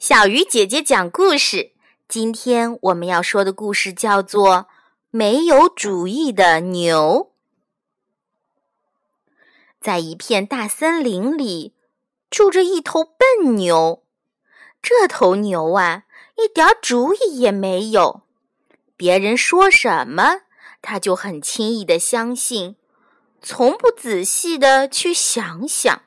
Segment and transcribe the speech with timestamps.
[0.00, 1.72] 小鱼姐姐讲故事。
[2.08, 4.56] 今天我们要说的故事叫做
[5.10, 7.30] 《没有主意的牛》。
[9.78, 11.74] 在一片大森林里，
[12.30, 14.02] 住着一头笨牛。
[14.80, 16.04] 这头牛啊，
[16.38, 18.22] 一点主意也没有。
[18.96, 20.40] 别人说什么，
[20.80, 22.76] 它就很轻易的相信，
[23.42, 26.04] 从不仔细的去想想。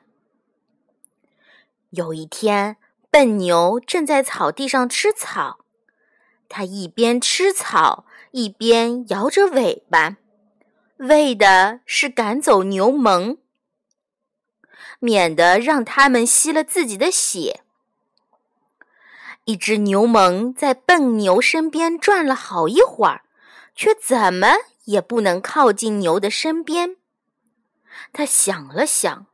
[1.90, 2.78] 有一天。
[3.14, 5.60] 笨牛正在草地上吃草，
[6.48, 10.16] 它一边吃草一边摇着尾巴，
[10.96, 13.38] 为的是赶走牛虻，
[14.98, 17.60] 免得让它们吸了自己的血。
[19.44, 23.22] 一只牛虻在笨牛身边转了好一会儿，
[23.76, 24.56] 却怎么
[24.86, 26.96] 也不能靠近牛的身边。
[28.12, 29.26] 他想了想。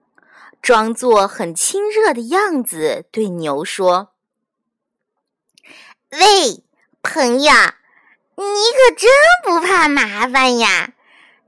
[0.62, 4.10] 装作很亲热的样子，对牛说
[6.12, 6.62] ：“喂，
[7.02, 7.52] 朋友，
[8.36, 9.10] 你可真
[9.42, 10.92] 不怕麻烦呀！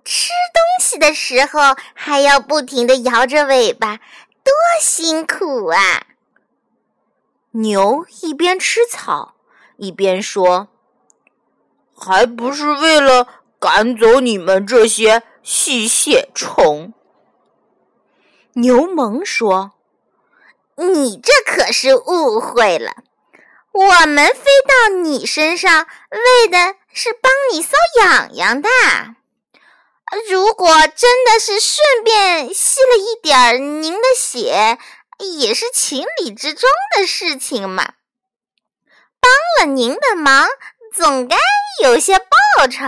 [0.05, 3.99] 吃东西的时候还要不停的摇着尾巴，
[4.43, 6.07] 多辛苦啊！”
[7.53, 9.35] 牛一边吃草
[9.77, 10.69] 一边说
[11.95, 13.29] ：“还不是为了
[13.61, 16.95] 赶走你们这些吸血虫。”
[18.55, 19.73] 牛虻说
[20.77, 22.97] ：“你这可是误会了，
[23.73, 28.69] 我们飞到你身上，为的是帮你搔痒痒的。
[30.29, 34.79] 如果真的是顺便吸了一点您的血，
[35.41, 37.95] 也是情理之中的事情嘛。
[39.19, 40.47] 帮了您的忙，
[40.93, 41.39] 总该
[41.83, 42.85] 有些报酬。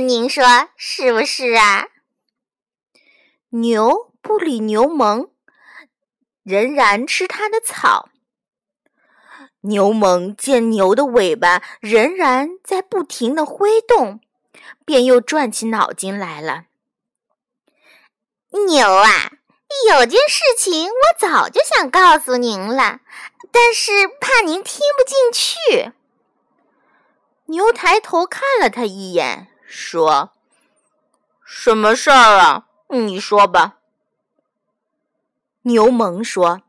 [0.00, 1.88] 您说是不是啊？”
[3.50, 4.10] 牛。
[4.26, 5.30] 不理牛虻，
[6.42, 8.08] 仍然吃它的草。
[9.60, 14.20] 牛虻见牛的尾巴仍然在不停的挥动，
[14.84, 16.64] 便又转起脑筋来了。
[18.66, 19.32] 牛啊，
[19.90, 23.00] 有件事情我早就想告诉您了，
[23.52, 25.92] 但是怕您听不进去。
[27.46, 30.32] 牛抬头看了他一眼，说
[31.46, 32.66] ：“什么事儿啊？
[32.88, 33.75] 你说吧。”
[35.66, 36.62] 牛虻说：“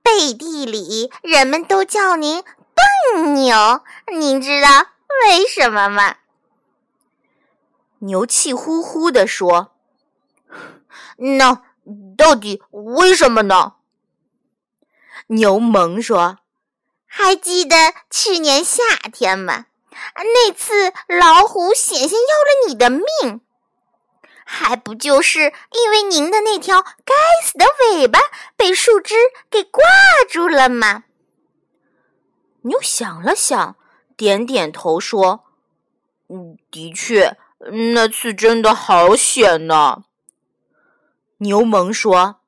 [0.00, 2.40] 背地里人们都叫您
[3.12, 4.68] 笨牛，您知道
[5.26, 6.18] 为什么吗？”
[7.98, 9.72] 牛气呼呼地说
[11.18, 11.62] ：“那
[12.16, 13.72] 到底为什么呢？”
[15.26, 16.38] 牛虻说
[17.06, 17.76] ：“还记得
[18.08, 19.66] 去年夏天吗？
[20.14, 23.40] 那次老虎险些要了你的命。”
[24.52, 28.18] 还不就是因为您的那条该死的尾巴
[28.56, 29.14] 被树枝
[29.48, 29.84] 给挂
[30.28, 31.04] 住了吗？
[32.62, 33.76] 牛想了想，
[34.16, 35.44] 点点头说
[36.28, 37.36] ：“嗯，的确，
[37.94, 40.02] 那次真的好险呢。”
[41.38, 42.40] 牛虻说：“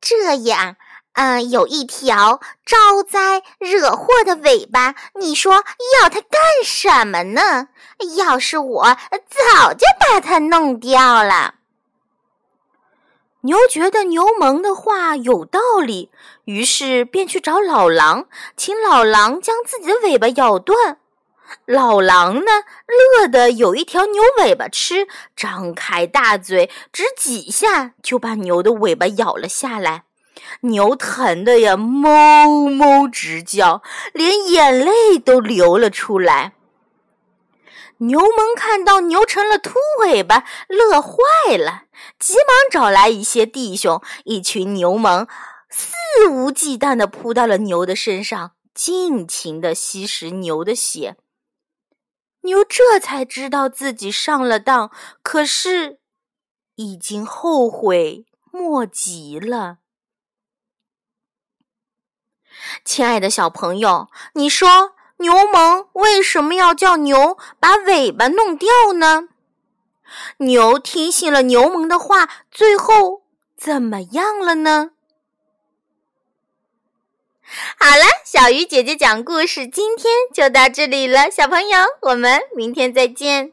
[0.00, 0.76] 这样。”
[1.14, 7.68] 嗯，有一条招灾惹祸的尾巴，你说要它干什么呢？
[8.16, 8.84] 要是我，
[9.28, 11.56] 早就把它弄掉了。
[13.42, 16.10] 牛觉得牛虻的话有道理，
[16.44, 20.98] 于是便去找老狼，请老狼将自己的尾巴咬断。
[21.66, 22.50] 老狼呢，
[23.18, 25.06] 乐得有一条牛尾巴吃，
[25.36, 30.04] 张开大嘴，只几下就把牛的尾巴咬了下来。
[30.62, 33.82] 牛疼的呀，哞哞直叫，
[34.12, 36.54] 连眼泪都流了出来。
[37.98, 41.18] 牛虻看到牛成了秃尾巴，乐坏
[41.56, 41.84] 了，
[42.18, 45.28] 急忙找来一些弟兄，一群牛虻
[45.70, 51.16] 肆无忌惮地扑到了牛的身上，尽情地吸食牛的血。
[52.40, 54.90] 牛这才知道自己上了当，
[55.22, 56.00] 可是
[56.74, 59.78] 已经后悔莫及了。
[62.84, 69.28] 亲爱的小朋友，你说牛虻为什么要叫牛把尾巴弄掉呢？
[70.38, 73.22] 牛听信了牛虻的话，最后
[73.56, 74.90] 怎么样了呢？
[77.78, 83.52] 好了，小鱼姐姐讲故事，今天就到这里了，小朋友，我们明天再见。